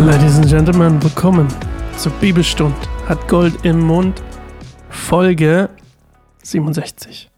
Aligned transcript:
Ladies 0.00 0.36
and 0.38 0.48
Gentlemen, 0.48 1.02
willkommen 1.02 1.46
zur 1.98 2.12
Bibelstund. 2.12 2.74
Hat 3.06 3.28
Gold 3.28 3.66
im 3.66 3.80
Mund. 3.80 4.22
Folge 4.88 5.68
67. 6.42 7.30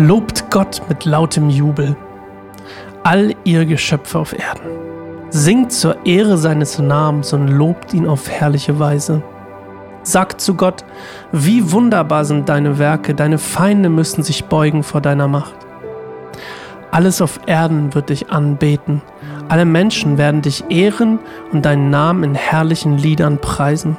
Lobt 0.00 0.48
Gott 0.52 0.80
mit 0.88 1.04
lautem 1.04 1.50
Jubel, 1.50 1.96
all 3.02 3.34
ihr 3.42 3.64
Geschöpfe 3.64 4.20
auf 4.20 4.32
Erden. 4.32 4.70
Singt 5.30 5.72
zur 5.72 6.06
Ehre 6.06 6.38
seines 6.38 6.78
Namens 6.78 7.32
und 7.32 7.48
lobt 7.48 7.92
ihn 7.92 8.06
auf 8.06 8.30
herrliche 8.30 8.78
Weise. 8.78 9.24
Sagt 10.04 10.40
zu 10.40 10.54
Gott, 10.54 10.84
wie 11.32 11.72
wunderbar 11.72 12.24
sind 12.24 12.48
deine 12.48 12.78
Werke, 12.78 13.12
deine 13.12 13.38
Feinde 13.38 13.88
müssen 13.88 14.22
sich 14.22 14.44
beugen 14.44 14.84
vor 14.84 15.00
deiner 15.00 15.26
Macht. 15.26 15.67
Alles 16.90 17.20
auf 17.20 17.40
Erden 17.46 17.94
wird 17.94 18.08
dich 18.08 18.30
anbeten, 18.30 19.02
alle 19.48 19.64
Menschen 19.64 20.18
werden 20.18 20.42
dich 20.42 20.64
ehren 20.70 21.18
und 21.52 21.64
deinen 21.64 21.90
Namen 21.90 22.24
in 22.24 22.34
herrlichen 22.34 22.98
Liedern 22.98 23.38
preisen. 23.38 23.96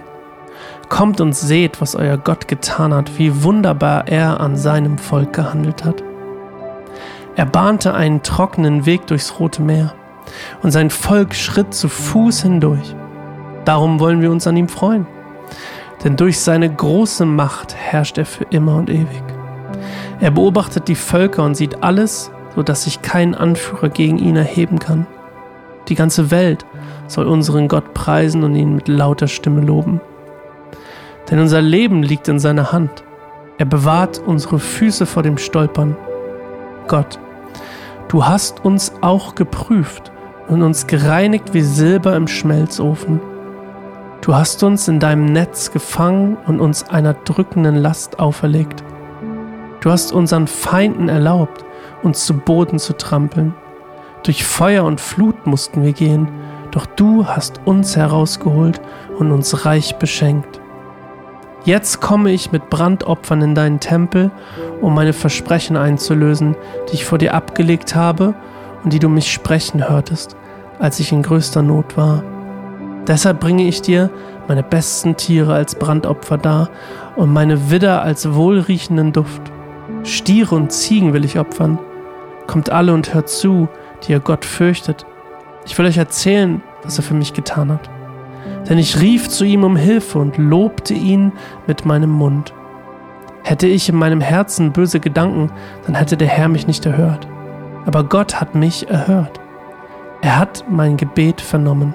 Kommt 0.89 1.21
und 1.21 1.35
seht, 1.35 1.81
was 1.81 1.95
euer 1.95 2.17
Gott 2.17 2.47
getan 2.47 2.93
hat, 2.93 3.17
wie 3.19 3.43
wunderbar 3.43 4.07
er 4.07 4.39
an 4.39 4.55
seinem 4.55 4.97
Volk 4.97 5.33
gehandelt 5.33 5.85
hat. 5.85 6.03
Er 7.35 7.45
bahnte 7.45 7.93
einen 7.93 8.23
trockenen 8.23 8.85
Weg 8.85 9.07
durchs 9.07 9.39
Rote 9.39 9.61
Meer 9.61 9.93
und 10.61 10.71
sein 10.71 10.89
Volk 10.89 11.35
schritt 11.35 11.73
zu 11.73 11.89
Fuß 11.89 12.41
hindurch. 12.41 12.95
Darum 13.65 13.99
wollen 13.99 14.21
wir 14.21 14.31
uns 14.31 14.47
an 14.47 14.57
ihm 14.57 14.67
freuen, 14.67 15.05
denn 16.03 16.15
durch 16.15 16.39
seine 16.39 16.73
große 16.73 17.25
Macht 17.25 17.75
herrscht 17.75 18.17
er 18.17 18.25
für 18.25 18.45
immer 18.45 18.75
und 18.75 18.89
ewig. 18.89 19.23
Er 20.19 20.31
beobachtet 20.31 20.87
die 20.87 20.95
Völker 20.95 21.43
und 21.43 21.55
sieht 21.55 21.83
alles, 21.83 22.31
so 22.55 22.63
dass 22.63 22.83
sich 22.83 23.01
kein 23.01 23.35
Anführer 23.35 23.89
gegen 23.89 24.17
ihn 24.17 24.35
erheben 24.35 24.79
kann. 24.79 25.05
Die 25.87 25.95
ganze 25.95 26.31
Welt 26.31 26.65
soll 27.07 27.27
unseren 27.27 27.67
Gott 27.67 27.93
preisen 27.93 28.43
und 28.43 28.55
ihn 28.55 28.75
mit 28.75 28.87
lauter 28.87 29.27
Stimme 29.27 29.61
loben. 29.61 30.01
Denn 31.29 31.39
unser 31.39 31.61
Leben 31.61 32.03
liegt 32.03 32.27
in 32.27 32.39
seiner 32.39 32.71
Hand. 32.71 33.03
Er 33.57 33.65
bewahrt 33.65 34.21
unsere 34.25 34.59
Füße 34.59 35.05
vor 35.05 35.23
dem 35.23 35.37
Stolpern. 35.37 35.95
Gott, 36.87 37.19
du 38.07 38.25
hast 38.25 38.63
uns 38.63 38.93
auch 39.01 39.35
geprüft 39.35 40.11
und 40.47 40.63
uns 40.63 40.87
gereinigt 40.87 41.53
wie 41.53 41.61
Silber 41.61 42.15
im 42.15 42.27
Schmelzofen. 42.27 43.19
Du 44.21 44.35
hast 44.35 44.63
uns 44.63 44.87
in 44.87 44.99
deinem 44.99 45.25
Netz 45.25 45.71
gefangen 45.71 46.37
und 46.45 46.59
uns 46.59 46.89
einer 46.89 47.13
drückenden 47.13 47.75
Last 47.75 48.19
auferlegt. 48.19 48.83
Du 49.81 49.91
hast 49.91 50.11
unseren 50.11 50.47
Feinden 50.47 51.07
erlaubt, 51.07 51.63
uns 52.03 52.25
zu 52.25 52.35
Boden 52.37 52.79
zu 52.79 52.95
trampeln. 52.97 53.53
Durch 54.23 54.43
Feuer 54.43 54.83
und 54.83 54.99
Flut 54.99 55.47
mussten 55.47 55.83
wir 55.83 55.93
gehen, 55.93 56.27
doch 56.71 56.85
du 56.85 57.25
hast 57.25 57.61
uns 57.65 57.95
herausgeholt 57.95 58.81
und 59.17 59.31
uns 59.31 59.65
reich 59.65 59.95
beschenkt. 59.97 60.59
Jetzt 61.65 61.99
komme 61.99 62.31
ich 62.31 62.51
mit 62.51 62.69
Brandopfern 62.69 63.41
in 63.41 63.55
deinen 63.55 63.79
Tempel, 63.79 64.31
um 64.81 64.95
meine 64.95 65.13
Versprechen 65.13 65.75
einzulösen, 65.75 66.55
die 66.89 66.95
ich 66.95 67.05
vor 67.05 67.17
dir 67.17 67.33
abgelegt 67.33 67.95
habe 67.95 68.33
und 68.83 68.93
die 68.93 68.99
du 68.99 69.09
mich 69.09 69.31
sprechen 69.31 69.89
hörtest, 69.89 70.35
als 70.79 70.99
ich 70.99 71.11
in 71.11 71.21
größter 71.21 71.61
Not 71.61 71.97
war. 71.97 72.23
Deshalb 73.07 73.39
bringe 73.39 73.67
ich 73.67 73.81
dir 73.81 74.09
meine 74.47 74.63
besten 74.63 75.17
Tiere 75.17 75.53
als 75.53 75.75
Brandopfer 75.75 76.37
dar 76.37 76.69
und 77.15 77.31
meine 77.31 77.69
Widder 77.71 78.03
als 78.03 78.33
wohlriechenden 78.33 79.11
Duft. 79.11 79.41
Stiere 80.03 80.55
und 80.55 80.71
Ziegen 80.71 81.13
will 81.13 81.25
ich 81.25 81.39
opfern. 81.39 81.79
Kommt 82.49 82.71
alle 82.71 82.95
und 82.95 83.13
hört 83.13 83.29
zu, 83.29 83.69
die 84.01 84.11
ihr 84.11 84.19
Gott 84.19 84.43
fürchtet. 84.43 85.05
Ich 85.67 85.77
will 85.77 85.85
euch 85.85 85.97
erzählen, 85.97 86.63
was 86.81 86.97
er 86.97 87.03
für 87.03 87.13
mich 87.13 87.33
getan 87.33 87.71
hat. 87.71 87.87
Denn 88.67 88.79
ich 88.79 88.99
rief 88.99 89.29
zu 89.29 89.45
ihm 89.45 89.63
um 89.63 89.75
Hilfe 89.75 90.17
und 90.17 90.35
lobte 90.39 90.95
ihn 90.95 91.31
mit 91.67 91.85
meinem 91.85 92.09
Mund. 92.09 92.51
Hätte 93.43 93.67
ich 93.67 93.87
in 93.87 93.95
meinem 93.95 94.19
Herzen 94.19 94.71
böse 94.71 94.99
Gedanken, 94.99 95.51
dann 95.85 95.93
hätte 95.93 96.17
der 96.17 96.27
Herr 96.27 96.47
mich 96.47 96.65
nicht 96.65 96.87
erhört. 96.87 97.27
Aber 97.85 98.03
Gott 98.03 98.41
hat 98.41 98.55
mich 98.55 98.89
erhört. 98.89 99.39
Er 100.23 100.39
hat 100.39 100.65
mein 100.67 100.97
Gebet 100.97 101.41
vernommen. 101.41 101.93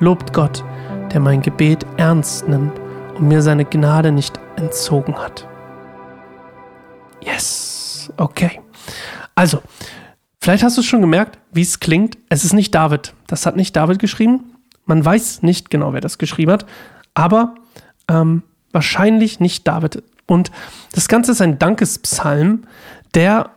Lobt 0.00 0.32
Gott, 0.32 0.64
der 1.12 1.20
mein 1.20 1.40
Gebet 1.40 1.86
ernst 1.98 2.48
nimmt 2.48 2.72
und 3.14 3.28
mir 3.28 3.42
seine 3.42 3.64
Gnade 3.64 4.10
nicht 4.10 4.40
entzogen 4.56 5.16
hat. 5.16 5.46
Yes, 7.20 8.12
okay. 8.16 8.60
Also, 9.38 9.62
vielleicht 10.40 10.64
hast 10.64 10.76
du 10.76 10.80
es 10.80 10.86
schon 10.88 11.00
gemerkt, 11.00 11.38
wie 11.52 11.62
es 11.62 11.78
klingt. 11.78 12.18
Es 12.28 12.44
ist 12.44 12.54
nicht 12.54 12.74
David. 12.74 13.14
Das 13.28 13.46
hat 13.46 13.54
nicht 13.54 13.76
David 13.76 14.00
geschrieben. 14.00 14.56
Man 14.84 15.04
weiß 15.04 15.44
nicht 15.44 15.70
genau, 15.70 15.92
wer 15.92 16.00
das 16.00 16.18
geschrieben 16.18 16.50
hat, 16.50 16.66
aber 17.14 17.54
ähm, 18.08 18.42
wahrscheinlich 18.72 19.38
nicht 19.38 19.68
David. 19.68 20.02
Und 20.26 20.50
das 20.90 21.06
Ganze 21.06 21.30
ist 21.30 21.40
ein 21.40 21.60
Dankespsalm, 21.60 22.64
der, 23.14 23.50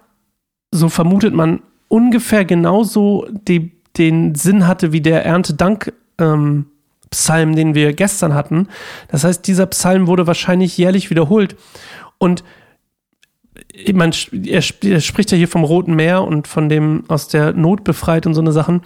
so 0.69 0.87
vermutet 0.87 1.33
man, 1.33 1.63
ungefähr 1.87 2.45
genauso 2.45 3.27
die, 3.31 3.71
den 3.97 4.35
Sinn 4.35 4.67
hatte 4.67 4.91
wie 4.91 5.01
der 5.01 5.25
Erntedank. 5.25 5.93
Ähm, 6.19 6.67
Psalm, 7.09 7.55
den 7.55 7.73
wir 7.75 7.91
gestern 7.91 8.35
hatten. 8.35 8.69
Das 9.09 9.23
heißt, 9.23 9.45
dieser 9.45 9.65
Psalm 9.65 10.07
wurde 10.07 10.27
wahrscheinlich 10.27 10.77
jährlich 10.77 11.09
wiederholt. 11.09 11.57
Und 12.19 12.43
meine, 13.93 14.13
er, 14.45 14.63
er, 14.83 15.01
spricht 15.01 15.31
ja 15.31 15.37
hier 15.37 15.47
vom 15.47 15.63
Roten 15.63 15.95
Meer 15.95 16.23
und 16.23 16.47
von 16.47 16.69
dem 16.69 17.03
aus 17.07 17.27
der 17.27 17.53
Not 17.53 17.83
befreit 17.83 18.25
und 18.25 18.33
so 18.33 18.41
eine 18.41 18.51
Sachen. 18.51 18.81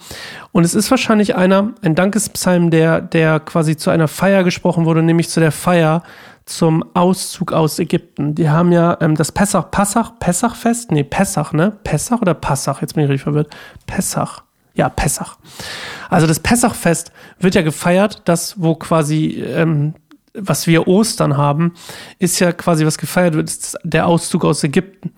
Und 0.52 0.64
es 0.64 0.74
ist 0.74 0.90
wahrscheinlich 0.90 1.36
einer, 1.36 1.74
ein 1.82 1.94
Dankespsalm, 1.94 2.70
der, 2.70 3.00
der 3.00 3.40
quasi 3.40 3.76
zu 3.76 3.90
einer 3.90 4.08
Feier 4.08 4.44
gesprochen 4.44 4.84
wurde, 4.84 5.02
nämlich 5.02 5.28
zu 5.28 5.40
der 5.40 5.52
Feier 5.52 6.02
zum 6.46 6.84
Auszug 6.94 7.52
aus 7.52 7.78
Ägypten. 7.78 8.34
Die 8.34 8.48
haben 8.48 8.72
ja 8.72 8.96
ähm, 9.00 9.16
das 9.16 9.32
Pessach, 9.32 9.70
Passach, 9.70 10.18
Pessachfest? 10.18 10.92
Nee, 10.92 11.02
Pessach, 11.02 11.52
ne? 11.52 11.72
Pessach 11.82 12.22
oder 12.22 12.34
Passach? 12.34 12.80
Jetzt 12.80 12.94
bin 12.94 13.04
ich 13.04 13.10
richtig 13.10 13.24
verwirrt. 13.24 13.54
Pessach. 13.86 14.42
Ja, 14.74 14.88
Pessach. 14.88 15.38
Also 16.08 16.26
das 16.26 16.38
Pessachfest 16.40 17.10
wird 17.40 17.54
ja 17.54 17.62
gefeiert, 17.62 18.22
das, 18.26 18.60
wo 18.62 18.74
quasi 18.76 19.42
ähm, 19.42 19.94
was 20.38 20.66
wir 20.66 20.86
Ostern 20.86 21.36
haben, 21.36 21.74
ist 22.18 22.38
ja 22.40 22.52
quasi, 22.52 22.86
was 22.86 22.98
gefeiert 22.98 23.34
wird, 23.34 23.48
ist 23.48 23.78
der 23.82 24.06
Auszug 24.06 24.44
aus 24.44 24.62
Ägypten. 24.64 25.12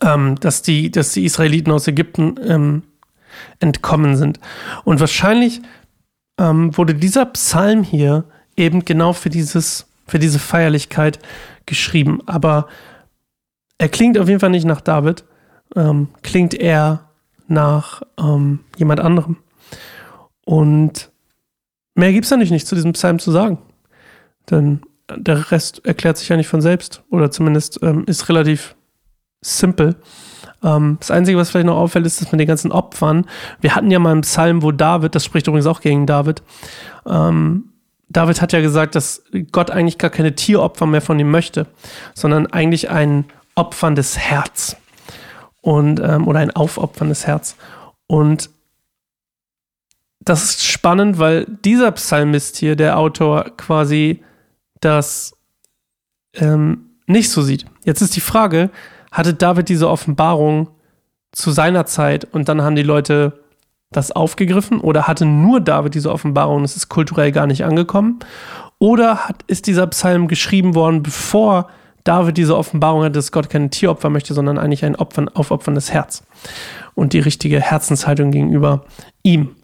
Ähm, 0.00 0.36
dass, 0.40 0.62
die, 0.62 0.90
dass 0.90 1.12
die 1.12 1.24
Israeliten 1.26 1.70
aus 1.70 1.86
Ägypten 1.86 2.36
ähm, 2.42 2.82
entkommen 3.60 4.16
sind. 4.16 4.40
Und 4.84 4.98
wahrscheinlich 4.98 5.60
ähm, 6.38 6.76
wurde 6.76 6.94
dieser 6.94 7.26
Psalm 7.26 7.82
hier 7.82 8.24
eben 8.56 8.84
genau 8.84 9.12
für, 9.12 9.28
dieses, 9.30 9.86
für 10.06 10.18
diese 10.18 10.38
Feierlichkeit 10.38 11.18
geschrieben. 11.66 12.20
Aber 12.26 12.68
er 13.78 13.88
klingt 13.88 14.18
auf 14.18 14.28
jeden 14.28 14.40
Fall 14.40 14.50
nicht 14.50 14.64
nach 14.64 14.80
David, 14.80 15.24
ähm, 15.76 16.08
klingt 16.22 16.54
eher 16.54 17.10
nach 17.46 18.02
ähm, 18.18 18.60
jemand 18.76 19.00
anderem. 19.00 19.36
Und 20.44 21.10
mehr 21.94 22.12
gibt 22.12 22.26
es 22.26 22.32
eigentlich 22.32 22.50
nicht 22.50 22.66
zu 22.66 22.74
diesem 22.74 22.92
Psalm 22.92 23.18
zu 23.18 23.30
sagen. 23.30 23.58
Denn 24.50 24.82
der 25.14 25.50
Rest 25.50 25.84
erklärt 25.84 26.18
sich 26.18 26.28
ja 26.28 26.36
nicht 26.36 26.48
von 26.48 26.60
selbst. 26.60 27.02
Oder 27.10 27.30
zumindest 27.30 27.80
ähm, 27.82 28.04
ist 28.06 28.28
relativ 28.28 28.74
simpel. 29.40 29.96
Ähm, 30.62 30.96
das 31.00 31.10
Einzige, 31.10 31.38
was 31.38 31.50
vielleicht 31.50 31.66
noch 31.66 31.76
auffällt, 31.76 32.06
ist, 32.06 32.20
dass 32.20 32.32
mit 32.32 32.40
den 32.40 32.48
ganzen 32.48 32.72
Opfern, 32.72 33.26
wir 33.60 33.74
hatten 33.74 33.90
ja 33.90 33.98
mal 33.98 34.12
einen 34.12 34.22
Psalm, 34.22 34.62
wo 34.62 34.72
David, 34.72 35.14
das 35.14 35.24
spricht 35.24 35.46
übrigens 35.46 35.66
auch 35.66 35.80
gegen 35.80 36.06
David, 36.06 36.42
ähm, 37.06 37.70
David 38.08 38.40
hat 38.40 38.52
ja 38.52 38.60
gesagt, 38.60 38.94
dass 38.94 39.24
Gott 39.50 39.70
eigentlich 39.70 39.98
gar 39.98 40.10
keine 40.10 40.34
Tieropfer 40.34 40.86
mehr 40.86 41.00
von 41.00 41.18
ihm 41.18 41.30
möchte, 41.30 41.66
sondern 42.14 42.46
eigentlich 42.46 42.90
ein 42.90 43.24
opferndes 43.54 44.18
Herz. 44.18 44.76
Und, 45.60 46.00
ähm, 46.00 46.28
oder 46.28 46.40
ein 46.40 46.54
aufopferndes 46.54 47.26
Herz. 47.26 47.56
Und 48.06 48.50
das 50.20 50.44
ist 50.44 50.64
spannend, 50.64 51.18
weil 51.18 51.46
dieser 51.64 51.90
Psalmist 51.92 52.56
hier, 52.56 52.76
der 52.76 52.98
Autor, 52.98 53.56
quasi 53.56 54.22
das 54.84 55.36
ähm, 56.34 56.90
nicht 57.06 57.30
so 57.30 57.42
sieht. 57.42 57.66
Jetzt 57.84 58.00
ist 58.00 58.16
die 58.16 58.20
Frage, 58.20 58.70
hatte 59.12 59.34
David 59.34 59.68
diese 59.68 59.88
Offenbarung 59.88 60.68
zu 61.32 61.50
seiner 61.50 61.86
Zeit 61.86 62.24
und 62.24 62.48
dann 62.48 62.62
haben 62.62 62.76
die 62.76 62.82
Leute 62.82 63.44
das 63.90 64.10
aufgegriffen 64.10 64.80
oder 64.80 65.06
hatte 65.06 65.24
nur 65.24 65.60
David 65.60 65.94
diese 65.94 66.10
Offenbarung 66.10 66.58
und 66.58 66.64
es 66.64 66.76
ist 66.76 66.88
kulturell 66.88 67.32
gar 67.32 67.46
nicht 67.46 67.64
angekommen? 67.64 68.18
Oder 68.78 69.28
hat, 69.28 69.42
ist 69.46 69.66
dieser 69.66 69.86
Psalm 69.86 70.28
geschrieben 70.28 70.74
worden, 70.74 71.02
bevor 71.02 71.68
David 72.02 72.36
diese 72.36 72.56
Offenbarung 72.56 73.02
hatte, 73.02 73.12
dass 73.12 73.32
Gott 73.32 73.48
kein 73.48 73.70
Tieropfer 73.70 74.10
möchte, 74.10 74.34
sondern 74.34 74.58
eigentlich 74.58 74.84
ein 74.84 74.96
Opfern, 74.96 75.28
aufopferndes 75.28 75.92
Herz 75.92 76.24
und 76.94 77.12
die 77.12 77.20
richtige 77.20 77.60
Herzenshaltung 77.60 78.30
gegenüber 78.30 78.84
ihm? 79.22 79.54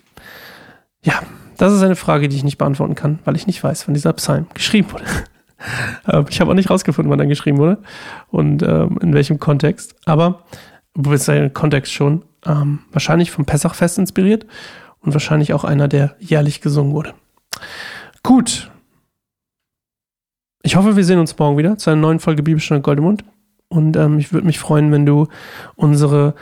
Ja, 1.03 1.21
das 1.61 1.75
ist 1.75 1.83
eine 1.83 1.97
Frage, 1.97 2.29
die 2.29 2.37
ich 2.37 2.45
nicht 2.45 2.57
beantworten 2.57 2.95
kann, 2.95 3.19
weil 3.25 3.37
ich 3.37 3.47
nicht 3.47 3.63
weiß, 3.63 3.87
wann 3.87 3.95
dieser 3.95 4.15
Psalm 4.15 4.47
geschrieben 4.55 4.93
wurde. 4.93 5.05
Ähm, 6.09 6.25
ich 6.31 6.41
habe 6.41 6.51
auch 6.51 6.55
nicht 6.55 6.71
rausgefunden, 6.71 7.11
wann 7.11 7.21
er 7.21 7.27
geschrieben 7.27 7.59
wurde 7.59 7.83
und 8.29 8.63
ähm, 8.63 8.99
in 9.03 9.13
welchem 9.13 9.39
Kontext. 9.39 9.95
Aber, 10.07 10.45
beziehungsweise 10.95 11.51
Kontext 11.51 11.93
schon, 11.93 12.23
ähm, 12.47 12.79
wahrscheinlich 12.93 13.31
vom 13.31 13.45
Pessachfest 13.45 13.99
inspiriert 13.99 14.47
und 15.01 15.13
wahrscheinlich 15.13 15.53
auch 15.53 15.65
einer, 15.65 15.87
der 15.87 16.17
jährlich 16.19 16.63
gesungen 16.63 16.95
wurde. 16.95 17.13
Gut. 18.23 18.71
Ich 20.63 20.77
hoffe, 20.77 20.97
wir 20.97 21.05
sehen 21.05 21.19
uns 21.19 21.39
morgen 21.39 21.59
wieder 21.59 21.77
zu 21.77 21.91
einer 21.91 22.01
neuen 22.01 22.21
Folge 22.21 22.43
Bibelstunde 22.43 22.81
Goldemund. 22.81 23.23
Und 23.69 23.99
ähm, 23.99 24.19
ich 24.19 24.33
würde 24.33 24.47
mich 24.47 24.59
freuen, 24.59 24.91
wenn 24.93 25.05
du 25.05 25.29
unsere 25.77 26.35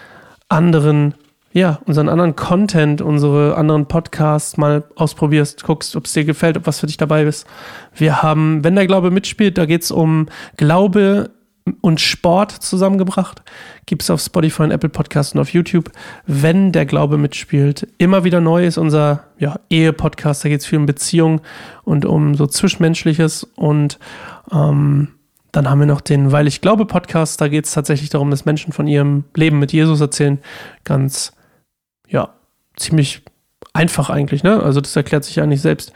anderen 0.49 1.15
ja, 1.59 1.81
unseren 1.87 2.09
anderen 2.09 2.37
Content, 2.37 3.01
unsere 3.01 3.57
anderen 3.57 3.87
Podcasts 3.87 4.57
mal 4.57 4.85
ausprobierst, 4.95 5.65
guckst, 5.65 5.97
ob 5.97 6.07
es 6.07 6.13
dir 6.13 6.25
gefällt, 6.25 6.57
ob 6.57 6.67
was 6.67 6.81
für 6.81 6.87
dich 6.87 6.97
dabei 6.97 7.25
ist. 7.25 7.47
Wir 7.95 8.23
haben, 8.23 8.63
wenn 8.63 8.77
der 8.77 8.87
Glaube 8.87 9.11
mitspielt, 9.11 9.59
da 9.59 9.67
geht 9.67 9.83
es 9.83 9.91
um 9.91 10.27
Glaube 10.57 11.31
und 11.81 12.01
Sport 12.01 12.53
zusammengebracht. 12.53 13.43
Gibt 13.87 14.03
es 14.03 14.11
auf 14.11 14.21
Spotify 14.21 14.63
und 14.63 14.71
Apple 14.71 14.89
Podcasts 14.89 15.35
und 15.35 15.41
auf 15.41 15.53
YouTube. 15.53 15.91
Wenn 16.27 16.71
der 16.71 16.87
Glaube 16.87 17.19
mitspielt, 17.19 17.89
immer 17.99 18.23
wieder 18.23 18.41
neu 18.41 18.65
ist 18.65 18.79
unser 18.79 19.25
ja, 19.39 19.59
Ehe-Podcast. 19.69 20.45
Da 20.45 20.49
geht 20.49 20.61
es 20.61 20.67
viel 20.67 20.79
um 20.79 20.87
Beziehung 20.87 21.41
und 21.83 22.05
um 22.05 22.37
so 22.37 22.47
Zwischenmenschliches. 22.47 23.45
Und 23.57 23.99
ähm, 24.53 25.09
dann 25.51 25.69
haben 25.69 25.81
wir 25.81 25.87
noch 25.87 26.01
den 26.01 26.31
Weil 26.31 26.47
ich 26.47 26.61
glaube 26.61 26.87
Podcast. 26.87 27.41
Da 27.41 27.49
geht 27.49 27.67
es 27.67 27.73
tatsächlich 27.73 28.11
darum, 28.11 28.31
dass 28.31 28.45
Menschen 28.45 28.73
von 28.73 28.87
ihrem 28.87 29.25
Leben 29.35 29.59
mit 29.59 29.73
Jesus 29.73 30.01
erzählen. 30.01 30.39
Ganz 30.85 31.33
ja, 32.09 32.35
ziemlich 32.77 33.23
einfach 33.73 34.11
eigentlich, 34.11 34.43
ne? 34.43 34.63
Also 34.63 34.81
das 34.81 34.97
erklärt 34.97 35.25
sich 35.25 35.37
ja 35.37 35.47
nicht 35.47 35.63
selbst. 35.63 35.93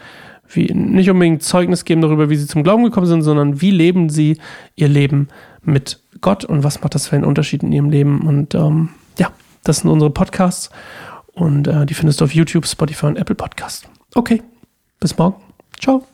Wie, 0.49 0.67
nicht 0.75 1.09
unbedingt 1.09 1.43
Zeugnis 1.43 1.85
geben 1.85 2.03
darüber, 2.03 2.29
wie 2.29 2.37
sie 2.37 2.47
zum 2.47 2.63
Glauben 2.63 2.85
gekommen 2.85 3.07
sind, 3.07 3.23
sondern 3.23 3.61
wie 3.63 3.71
leben 3.71 4.11
sie 4.11 4.39
ihr 4.75 4.89
Leben 4.89 5.29
mit 5.63 6.01
Gott 6.21 6.45
und 6.45 6.63
was 6.63 6.83
macht 6.83 6.95
das 6.95 7.09
für 7.09 7.17
einen 7.17 7.25
Unterschied 7.25 7.63
in 7.63 7.73
ihrem 7.73 7.89
Leben. 7.89 8.21
Und 8.21 8.55
ähm, 8.55 8.91
ja, 9.19 9.31
das 9.65 9.79
sind 9.79 9.91
unsere 9.91 10.11
Podcasts 10.11 10.71
und 11.33 11.69
äh, 11.69 11.87
die 11.87 11.95
findest 11.95 12.21
du 12.21 12.25
auf 12.25 12.35
YouTube, 12.35 12.67
Spotify 12.67 13.07
und 13.07 13.17
Apple 13.17 13.35
Podcasts. 13.35 13.89
Okay, 14.15 14.43
bis 15.01 15.17
morgen. 15.17 15.41
Ciao. 15.81 16.07